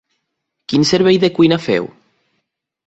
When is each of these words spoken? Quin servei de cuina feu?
Quin 0.73 0.83
servei 0.93 1.21
de 1.25 1.31
cuina 1.37 1.63
feu? 1.67 1.91